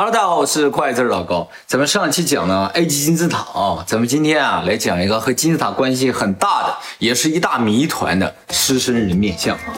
[0.00, 1.48] Hello，大家好，我是快字老高。
[1.66, 9.74] 咱们上期讲了埃及金字塔啊，咱们今天啊来讲一个和金字塔关系很大的，也是一大谜团的狮身人面像啊。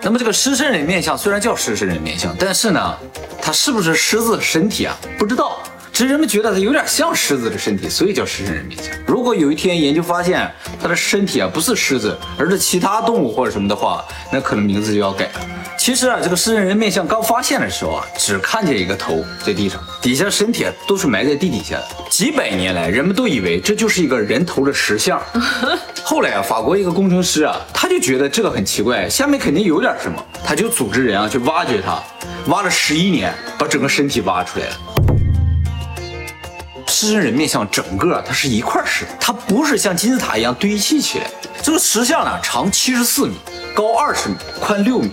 [0.00, 2.96] 那么这个狮身人面像虽然叫狮身人面像，但是呢，
[3.42, 4.96] 它是不是狮子身体啊？
[5.18, 5.58] 不知道。
[5.98, 8.86] 只是人们觉得它有点像狮子的身体，所以叫狮身人面像。
[9.04, 10.48] 如果有一天研究发现
[10.80, 15.40] 它的身体啊不是狮子，而是其他动物或者什么的话，那可能名字就要改了。
[15.76, 21.88] 其实啊，这个狮身人面像刚发现的时候啊，只看见一个头在地上，底下身体都是埋在地底下的。
[22.08, 25.20] 几百年来，人们都以为这就是一个人头的石像。
[26.04, 32.00] 后来啊，法国一个工程师啊，他就觉得这个很奇怪，下面肯定有点什么，他就组织人啊去挖掘它，
[32.46, 34.76] 挖了十一年，把整个身体挖出来了。
[37.00, 41.30] 狮身人面像整个它是一块石，它不是像金字塔一样堆砌起来。
[41.62, 43.36] 这个石像呢，长七十四米，
[43.72, 45.08] 高二十米，宽六米。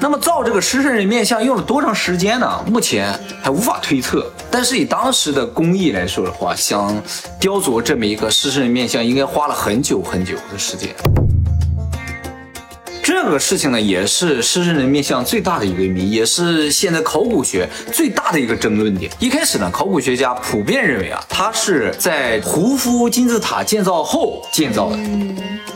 [0.00, 2.64] 那么造这个狮身人面像用了多长时间呢？
[2.68, 3.12] 目前
[3.42, 4.30] 还无法推测。
[4.48, 7.02] 但是以当时的工艺来说的话，想
[7.40, 10.94] 雕琢这么一个狮身人面像，应该花了很久很久的时间。
[13.04, 19.12] 这个事情呢，也是狮身人面像最大的一个谜，也是现在考古学最大的一个争论点。
[19.18, 24.96] 一开始呢，考古学家普遍认为啊，它是在胡夫金字塔建造后建造的。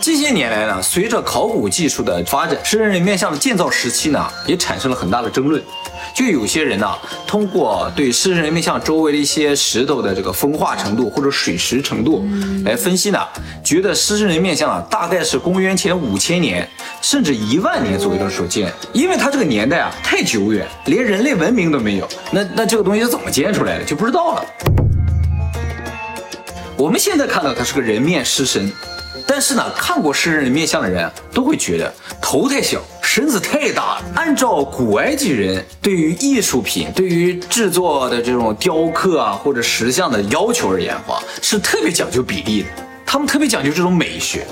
[0.00, 5.62] 近些年来呢，随着考古技术的发展，狮身人面像的建造时期呢，也产生了很大的争论。
[6.14, 6.86] 就有些人呢，
[7.26, 12.26] 通过对狮身人面像周围的一些石头的这个风化程度或者水蚀程度
[12.64, 13.18] 来分析呢，
[13.62, 16.68] 觉得狮身人面像啊，大概是公元前五千年
[17.00, 24.44] 甚至一万年左右的时候建，因为它这个年代啊太久远，连人类文明都没有，那那这个东西是怎么建出来的就不知道了。
[26.76, 28.72] 我们现在看到它是个人面狮身，
[29.28, 32.80] 但是呢，看过狮身人面相的人都会觉得头太小。
[33.00, 34.02] 身子太大了。
[34.14, 42.68] 按照古埃及人对于艺术品、对于制作的这种雕刻啊或者石像的要求而言的话，是特别讲究比例的。
[43.06, 44.46] 他们特别讲究这种美学，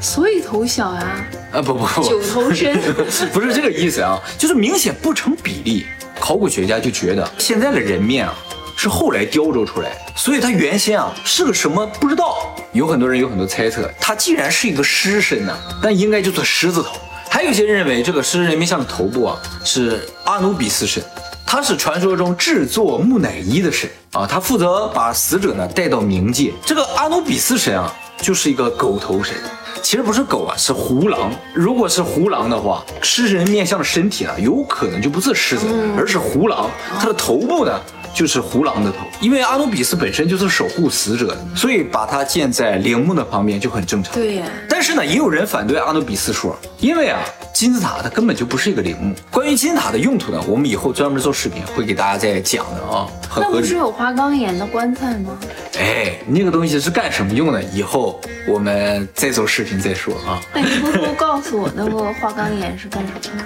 [0.00, 1.26] 所以头小啊。
[1.50, 2.78] 啊不不不，九头身
[3.32, 5.86] 不是这个意思啊，就是明显不成比例。
[6.20, 8.34] 考古学家就觉得现在的人面啊
[8.76, 12.47] 是后来雕琢出来的，所以它原先啊是个什么不知道。
[12.72, 16.98] 有很多人有很多猜测，他既然是一个狮身呢，那应该就做狮子头。
[17.30, 21.02] 还有些认为这个狮身人面像的头部啊是阿努比斯神，
[21.46, 26.52] 他是传说中制作木乃伊的神啊，他负责把死者呢带到冥界。
[26.64, 29.34] 这个阿努比斯神啊就是一个狗头神，
[29.82, 31.32] 其实不是狗啊，是胡狼。
[31.54, 37.80] 如果是胡狼的话，狮身人面像的身体呢有可能就不是狮子，而是胡狼，它的头部呢。
[38.14, 44.12] 就是胡狼的头，因为阿努比斯本身就是守护死者的，所以把它建在陵墓的旁边就很正常。
[44.14, 47.20] 对呀，但是呢，也有人反对阿努比斯说，因为啊，
[47.54, 49.14] 金字塔它根本就不是一个陵墓。
[49.30, 53.06] 关于金字塔的用途呢，我们以后专门做视频会给大家再讲的啊。
[53.36, 55.38] 那不是有花岗岩的棺材吗？
[55.78, 57.62] 哎，那个东西是干什么用的？
[57.62, 60.40] 以后我们再做视频再说啊。
[60.52, 63.44] 那你偷偷告诉我，那个花岗岩是干什么的？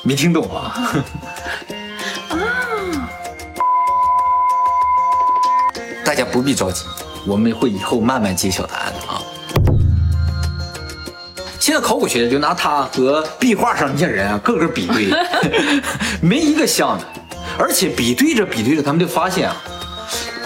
[0.02, 0.94] 没听懂啊？
[6.08, 6.86] 大家不必着急，
[7.26, 9.20] 我们会以后慢慢揭晓答案的啊。
[11.60, 15.10] 现在考古学家就拿它和壁画上那些人啊，个个比对，
[16.26, 17.04] 没一个像的，
[17.58, 19.56] 而且比对着比对着，他们就发现啊，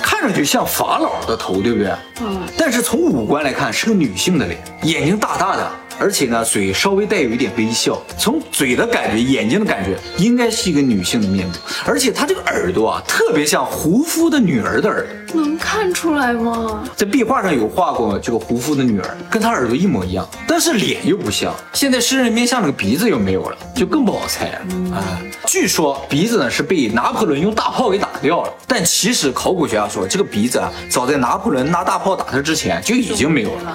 [0.03, 1.93] 看上去像法老的头，对不对？
[2.23, 2.41] 嗯。
[2.59, 5.71] 但是从五官来看，是个女性的脸，眼睛大大的。
[6.03, 11.57] 而且呢，嘴稍微带有一点微笑，从嘴的感觉、眼睛的感觉，应该是一个女性的面部。
[11.87, 16.83] 而且她这个耳朵啊，特别像胡夫的女儿的耳朵，能看出来吗？
[16.97, 21.55] 在壁画上有画过这个胡夫的女儿，跟她耳朵一模一样，但是脸又不像。
[21.73, 25.23] 现在狮人面像这个鼻子又没有了，就更不好猜了啊。
[25.47, 33.75] 据说鼻子呢是被拿破仑用大炮给打掉了，但其实考古学家说，这个鼻子啊，早在拿破仑拿大炮打他之前就已经没有了。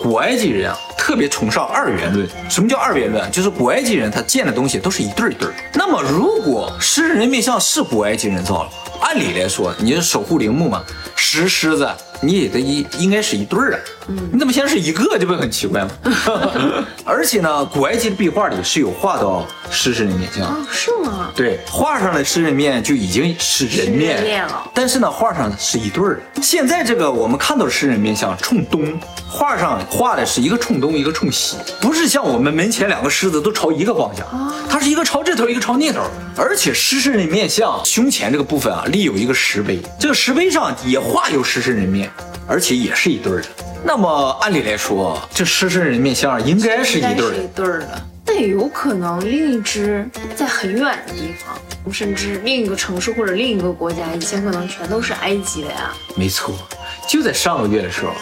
[0.00, 2.28] 古埃及人啊，特别崇尚二元论。
[2.48, 3.30] 什么叫二元论？
[3.30, 5.54] 就是古埃及人他建的东西都是一对儿一对儿。
[5.74, 10.82] 那么，如果狮身人面像是古埃及人造的，按理来说，你是守护陵墓嘛，
[11.16, 11.88] 石狮子。
[12.20, 13.78] 你也得一应该是一对儿啊，
[14.32, 15.90] 你怎么现在是一个，这不很奇怪吗？
[17.04, 21.30] 而且呢，古埃及的壁画里是有画到狮身人面像，哦是吗？
[21.36, 26.20] 对，画上的狮人面就已经是人面了，但是呢，画上是一对儿。
[26.42, 34.26] 现在这个我们看到的狮人面像冲东，画上画的是一个冲东，一个冲西，不是像我们门前两个狮子都朝一个方向，
[34.70, 36.00] 它是一个朝这头，一个朝那头。
[36.34, 42.10] 而且狮身人面像胸前这个部分啊，立有一个石碑，这个石碑上也画有狮身人面。
[42.50, 43.48] 而且也是一对儿的，
[43.84, 48.02] 那么按理来说，这狮身人面像应该是一对儿一对儿的。
[48.24, 51.58] 但也有可能另一只在很远的地方，
[51.92, 55.92] 甚至另一个城市或者另一个国家，以前可能全都是埃及的呀。
[56.14, 56.54] 没错，
[57.08, 58.12] 就在上个月的时候，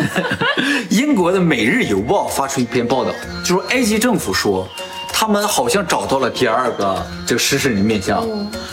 [0.90, 3.10] 英国的《每日邮报》发出一篇报道，
[3.42, 4.68] 就说埃及政府说，
[5.10, 8.22] 他们好像找到了第二个这个狮身人面像，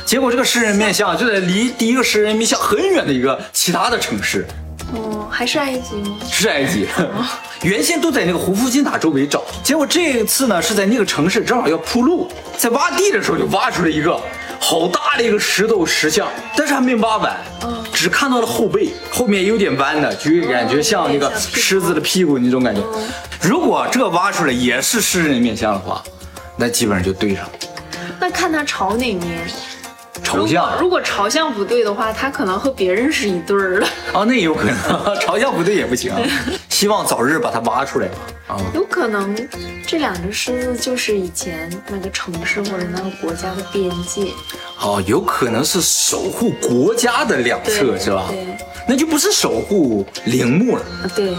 [0.06, 4.46] 结果这个狮身人面像就在离第一个狮身人面像很远的一个其他的城市，
[4.94, 6.18] 哦，还是埃及吗？
[6.32, 6.88] 是埃及。
[7.64, 14.20] 原先都在那个胡夫金塔周围找，结果这一次呢是在那个城市正好要铺路，在挖地的时候就挖出来一个
[14.60, 17.36] 好大的一个石头石像，但是还没挖完，
[17.94, 22.82] 只看到了后背，后面有点弯的，就感觉像那个狮子的屁股那种感觉。
[23.42, 26.04] 如果这挖出来也是狮人面像的话，
[26.58, 27.52] 那基本上就对上了。
[28.20, 29.48] 那看他朝哪面。
[30.24, 33.86] 朝向，如果朝向不对的话，他可能和别人是一对儿的。
[34.14, 34.76] 啊，那也有可能，
[35.20, 36.14] 朝向不对也不行。
[36.70, 38.16] 希望早日把它挖出来吧。
[38.48, 39.36] 啊， 有可能
[39.86, 44.28] 这两只狮子就是以前那个城市或者那个国家的边界。
[44.82, 48.26] 哦，有可能是守护国家的两侧，是吧？
[48.30, 50.84] 对，那就不是守护陵墓了。
[51.16, 51.34] 对。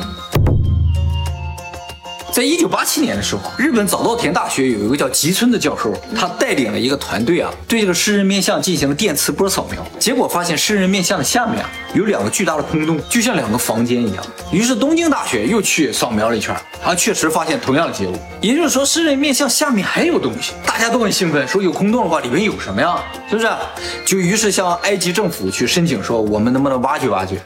[2.35, 14.25] 在一九八七年的时候，日本早稻田大学有一个叫吉村的教授，他带领了一个团队啊，对这个狮人面像进行了电磁波扫描，结果发现狮人面像的下面啊有两个巨大的空洞，就像两个房间一样。
[14.51, 16.53] 于是东京大学又去扫描了一圈，
[16.85, 22.97] 啊，确实发现同样的结果，也就是说狮人面像下面还有东西，大家都很兴奋，说有空洞的话里面有什么呀？
[23.31, 23.49] 是不是？
[24.05, 27.41] 就于是向埃及政府去申请说，我们能不能挖掘挖掘？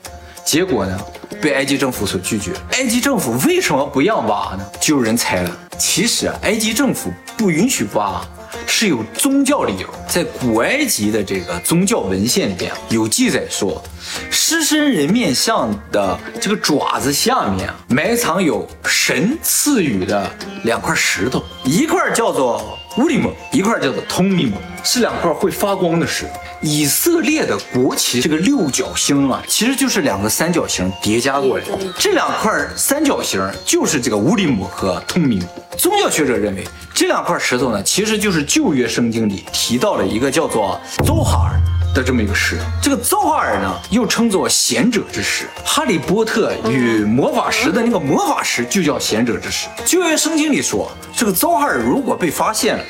[0.48, 0.98] 结果呢？
[1.42, 2.52] 被埃及政府所拒绝。
[2.70, 4.64] 埃及政府为什么不让挖呢？
[4.80, 5.54] 就有人猜了。
[5.76, 8.22] 其实啊，埃及政府不允许挖，
[8.66, 9.86] 是有宗教理由。
[10.08, 13.82] 在古埃及的这个宗教文献里边有记载说，
[14.30, 20.30] 狮身人面像的这个爪子下面，埋藏有神赐予的
[20.64, 26.30] 两块石头，一块叫做乌里姆，一块叫做通里姆，是两块会发光的石头。
[26.60, 31.64] 以色列的国旗这个六角星啊，其实就是两个三角形叠加过来。
[31.96, 35.40] 这两块三角形就是这个乌里姆和通明。
[35.76, 41.60] 宗教学者认为，这两块石头呢，其实就是旧约圣经里提到了一个叫做周哈尔
[41.94, 42.56] 的这么一个石。
[42.82, 45.46] 这个邹哈尔呢，又称作贤者之石。
[45.64, 49.68] 哈利波特与魔法石的那个魔法石就叫贤者之石。
[49.84, 52.84] 旧约圣经里说，这个邹哈尔如果被发现了。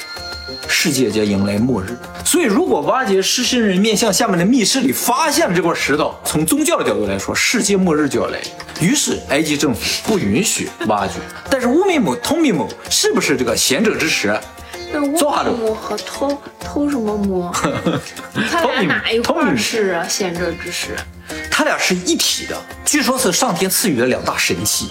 [0.67, 8.41] 世界将迎来末日，所以如果挖掘狮身人面像下面的密室里发现了这块石头，从宗教的角度来说，世界末日就要来。
[8.81, 11.15] 于是埃及政府不允许挖掘。
[11.50, 14.39] 但是乌米姆、通米姆是不是这个贤者之石？
[14.93, 15.11] 那乌
[15.44, 17.52] 米姆和偷偷什么摸？
[18.50, 20.06] 他俩哪一块是啊？
[20.08, 20.96] 贤者之石？
[21.50, 24.88] 他俩是一体的，据说是上天赐予的两大神器。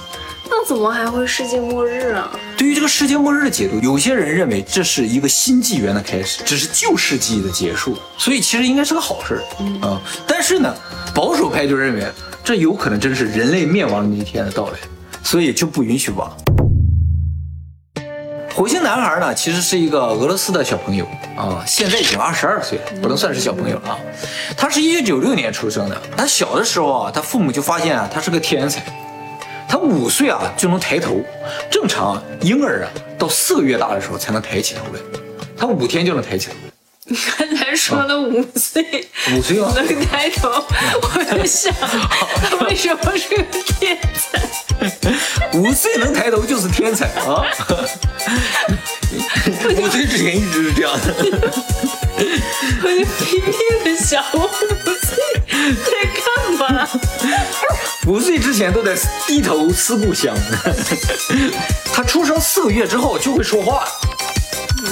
[0.50, 2.32] 那怎么还会世界末日啊？
[2.58, 9.42] 对于这个世界末日的解读，有些人认为这是一个新纪元的开始，只是旧世纪的结束，所以其实应该是个好事
[9.82, 10.00] 啊。
[10.28, 10.74] 但是呢，
[11.14, 12.06] 保守派就认为
[12.44, 14.80] 这有可能真是人类灭亡的那一天的到来，
[15.24, 16.32] 所以就不允许挖。
[18.58, 24.00] 火星男孩呢，其实是一个俄罗斯的小朋友啊，现在已经二十二岁了，不能算是小朋友了啊。
[24.58, 28.82] 他是一九九六年出生的，他小的时候啊，他父母就发现啊，他是个天才。
[29.70, 31.24] 他五岁啊就能抬头，
[31.70, 32.90] 正常婴儿啊
[33.20, 35.00] 到四个月大的时候才能抬起头来，
[35.56, 36.54] 他五天就能抬起头。
[37.04, 41.72] 你刚才说的五岁，五岁能抬头，我在想
[42.50, 43.44] 他为什么是个
[43.78, 44.42] 天才？
[45.54, 47.44] 五岁能抬头就是天才啊！
[49.78, 51.16] 五岁之前一直是这样的。
[52.84, 53.54] 我就拼命
[53.84, 56.90] 的想，我五岁在干嘛？
[58.08, 60.36] 五岁之前都在低头思故乡。
[61.94, 63.88] 他出生四个月之后就会说话，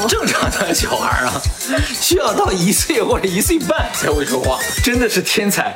[0.08, 1.42] 正常的小孩啊，
[2.00, 5.76] 需要到一岁或者一岁半才会说话，真的是天才。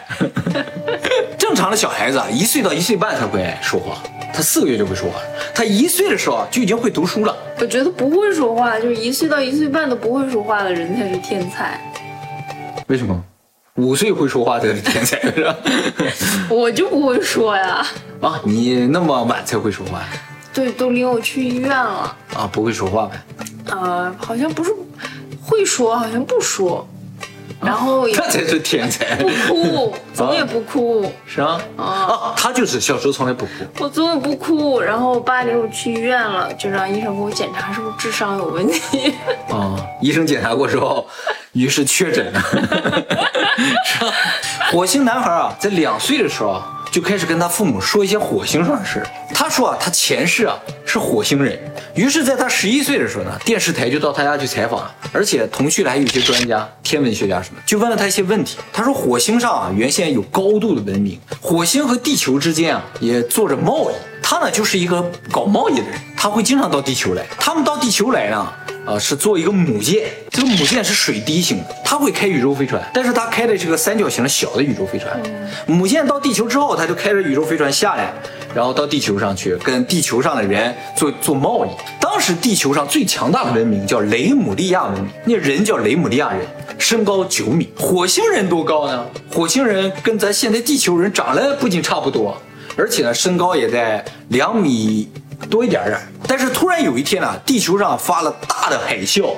[1.38, 3.97] 正常的小孩子啊，一岁到一岁半才会说话，
[4.33, 5.19] 他四个月就会说话。
[5.55, 7.35] 他一岁的时候就已经会读书了。
[7.59, 11.79] 我觉得不会说话，就是一岁到一岁半都不会说话的人才是天才。
[12.88, 13.23] 为什么？
[13.75, 15.55] 五岁会说话才是天才，是吧？
[16.49, 17.85] 我就不会说呀。
[18.21, 20.01] 啊，你那么晚才会说话？
[20.53, 22.15] 对，都领我去医院了。
[22.35, 23.21] 啊，不会说话呗？
[23.71, 24.73] 呃，好像不是
[25.41, 26.88] 会说，好像不说。
[27.61, 34.79] 然后 这才是天才，不哭，怎么也不哭，是啊，啊，他就是小时候从来不哭，我怎么不哭？
[34.79, 39.13] 然后我爸领我去医院了，就让医生给我检查是不是智商有问题。
[39.49, 41.05] 啊，医生检查过之后，
[41.51, 42.41] 于是确诊 了。
[44.71, 49.07] 火星男孩啊，在两岁的时候就开始跟他父母说一些火星上的事儿。
[49.33, 51.59] 他说啊，他前世啊是火星人。
[52.00, 58.58] 于是，在他十一岁的时候呢，电视台就到他家去采访，而且同去的还有一些专家、天文学家什么，就问了他一些问题。
[58.72, 63.94] 他说，火星上啊原先有高度的文明，火星和地球之间啊也做着贸易。
[64.22, 67.25] 他呢就是一个搞贸易的人，他会经常到地球来。
[67.38, 68.48] 他们到地球来呢。
[68.86, 75.22] 呃，是做一个母舰，这个母舰是水滴型的，它会开宇宙飞船，但是它开的是个三角形的小的宇宙飞船。
[75.68, 78.12] 母舰到地球之后，它就开着宇宙飞船下来，
[78.53, 81.70] 然后到地球上去跟地球上的人做做贸易。
[82.00, 86.46] 当时地球上最强大的文明叫雷姆利亚文明，那人叫雷姆利亚人，
[86.77, 87.70] 身高九米。
[87.77, 89.06] 火星人多高呢？
[89.32, 92.36] 火星人跟咱现在地球人长得不仅差不多，
[92.75, 95.10] 而且呢，身高也在两米。
[95.50, 99.36] 多一点点，但是突然有一天呢，地球上发了大的海啸，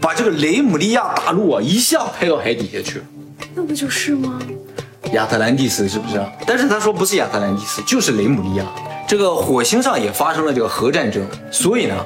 [0.00, 3.04] 把这个雷姆利亚大陆啊一下拍到海底下去了。
[3.54, 4.40] 那不就是吗？
[5.12, 6.20] 亚特兰蒂斯是不是？
[6.46, 8.64] 但是他说不是亚特兰蒂斯，就是雷姆利亚。
[9.06, 11.96] 这个火星上也发生了这个核战争，所以呢，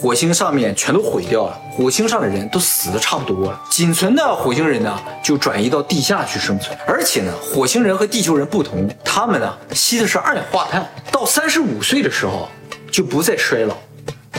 [0.00, 6.76] 火星上面全都毁掉了，火星上的人都死的差不多了，仅存的火星人呢就转移到地下去生存。
[6.86, 12.48] 而且呢，火星人和地球人不同，他们呢吸的是二氧化碳，到三十五岁的时候。
[12.90, 13.76] 就不再衰老，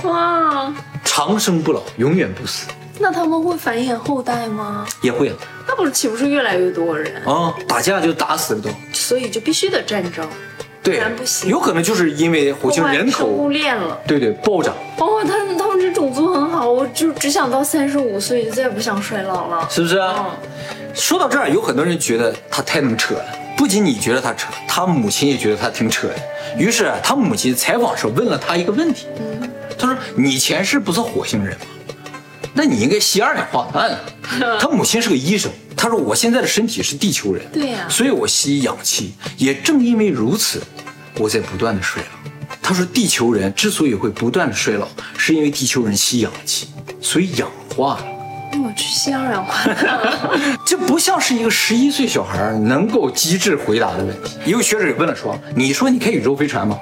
[0.09, 0.73] 哇，
[1.05, 2.65] 长生不老，永远不死。
[2.99, 4.85] 那他们会繁衍后代吗？
[5.01, 5.31] 也会。
[5.67, 7.53] 那不是岂不是越来越多人啊？
[7.67, 8.69] 打架就打死了都。
[8.93, 10.27] 所以就必须得战争，
[10.83, 11.49] 对，不然不行。
[11.49, 14.75] 有可能就是因为火星人口生物链了，对对，暴涨。
[14.97, 19.99] 哦，他们他们这种族很好，我就只想到三十五岁，就再也不想衰老了，是不是？
[20.93, 23.25] 说到这儿，有很多人觉得他太能扯了。
[23.55, 26.15] 不仅你觉得他扯，他母亲也觉得他挺扯的。
[26.57, 29.07] 于是他母亲采访时候问了他一个问题，
[29.77, 31.65] 他说：“你前世不是火星人吗？
[32.53, 33.97] 那你应该吸二氧化碳。
[34.59, 39.13] ”他母亲是个医生，他说：“我现在的身体是地球人，对呀，所以我吸氧气。
[39.37, 40.61] 也正因为如此，
[41.17, 42.29] 我在不断的衰老。”
[42.61, 44.87] 他说：“地球人之所以会不断的衰老，
[45.17, 46.67] 是因为地球人吸氧气，
[47.01, 48.05] 所以氧化了。”
[48.61, 49.99] 我去吸二氧化碳，
[50.65, 54.37] 这不像是一个十一岁小孩能够机智回答的问题。
[54.45, 56.77] 一个学者也问了说：“你说你开宇宙飞船吗？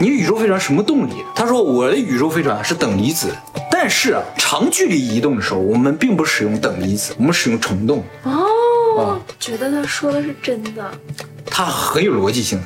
[0.00, 3.32] 你宇宙飞船什么动力？”他说：“我的宇宙飞船是等离子，
[3.80, 10.90] 但是啊，长距离移动的时候，我们并不使用等离子，我们使用虫洞。”哦，觉得他说的是真的，
[11.46, 12.60] 他很有逻辑性，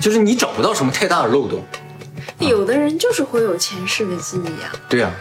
[0.00, 1.62] 就是你找不到什么太大的漏洞。
[2.40, 4.72] 有的人就是会有前世的记忆啊。
[4.88, 5.12] 对呀。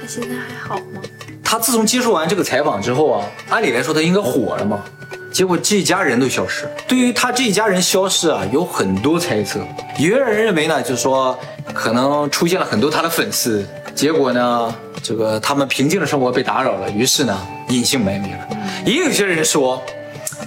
[0.00, 1.02] 他现在还好吗？
[1.42, 4.84] 他自从接受完这个采访之后啊，按理来说他应该火了嘛，
[5.32, 6.70] 结果这一家人都消失。
[6.86, 9.58] 对于他这一家人消失啊，有很多猜测。
[9.98, 11.36] 有些人认为呢，就是说
[11.74, 13.66] 可能出现了很多他的粉丝，
[14.02, 18.48] 结果呢，这个他们平静的生活被打扰了，于是呢，隐姓埋名了。
[18.84, 19.80] 也有些人说，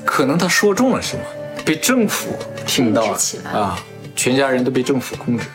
[0.04, 1.24] 可能他说中了什么，
[1.64, 3.18] 被政府听到了
[3.54, 3.80] 啊，
[4.14, 5.46] 全家人都被政府控制。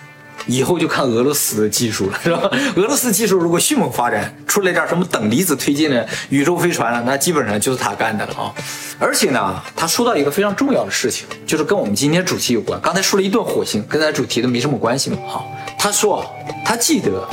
[0.47, 2.50] 以后就看俄罗斯的技术了，是吧？
[2.76, 8.54] 俄罗斯技术如果迅猛发展，出来点什么等离子推进的宇宙飞船了，那基本上就是他干的了啊！
[8.99, 12.80] 而且呢，他说到一个非常重要的事情，就是跟我们今天主题有关。
[12.80, 15.19] 刚才说了一顿火星，跟咱主题都没什么关系嘛。
[15.28, 15.45] 哈，
[15.78, 16.25] 他说
[16.64, 17.28] 他记得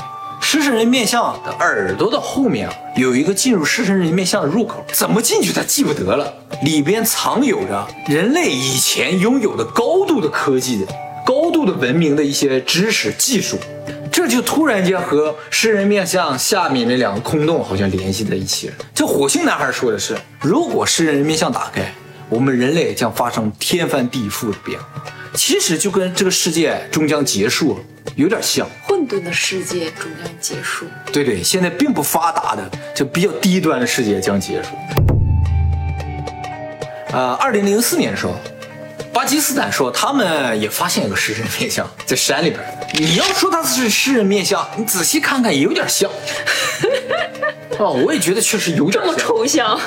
[0.49, 10.87] 狮身人面像的耳朵的后面啊，有一个进入狮身人面像的入口，怎么进去他记不得了，里边藏有着人类以前拥有的高度的科技的。
[11.25, 13.57] 高度的文明的一些知识技术，
[14.09, 18.75] 这就突然间和诗人面像下面那两个空洞好像联系在一起了。
[18.95, 21.93] 这火星男孩说的是，如果诗人面像打开，
[22.29, 24.85] 我们人类将发生天翻地覆的变化。
[25.33, 27.77] 其实就跟这个世界终将结束
[28.15, 28.65] 有点像，
[28.97, 30.87] 混沌的世界终将结束。
[31.13, 34.69] 对对，现在并不发达的，就比较低端的世界将结束。
[37.11, 38.33] 呃，二零零四年的时候。
[39.13, 42.61] 巴基斯坦说，他们也发现一个狮人面像在山里边。
[42.93, 46.09] 你要说它是狮人面像，你仔细看看也有点像。
[47.79, 49.79] 哦，我也觉得确实有点这么抽象。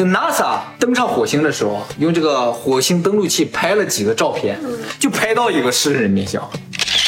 [0.00, 4.58] 这 NASA 登上火星的时候，用这个火星登陆器拍了几个照片，
[4.98, 6.42] 就拍到一个狮人面像。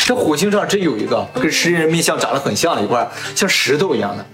[0.05, 4.27] 这火星上真有一个跟狮人面像长得很像的一块，像石头一样的。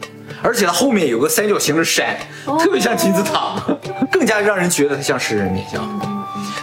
[0.43, 2.17] 而且它后面有个三角形的山，
[2.59, 3.63] 特别像金字塔，
[4.11, 5.81] 更加让人觉得它像狮人面像。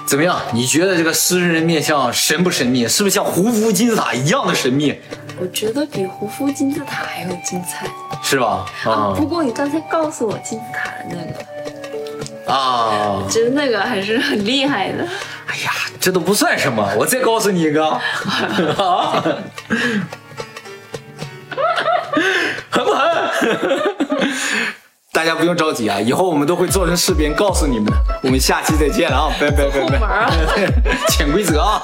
[0.06, 0.38] 怎么样？
[0.52, 2.86] 你觉得这个狮人面像神不神秘？
[2.86, 4.94] 是不是像胡夫金字塔一样的神秘？
[5.40, 7.88] 我觉得比胡夫金字塔还要精彩，
[8.22, 8.66] 是吧？
[8.84, 9.14] 啊！
[9.16, 11.65] 不过你刚才告诉我金字塔的那个
[12.48, 15.04] 啊， 真那个还是很厉害的。
[15.48, 17.90] 哎呀，这都不算什么，我再告诉你一个。
[22.70, 23.06] 狠不狠？
[25.12, 27.94] 大家不用着急啊，以后我们都会做成视频告诉你们的。
[28.24, 30.30] 我们下期再见了啊，拜拜拜拜，
[31.10, 31.82] 潜规则啊。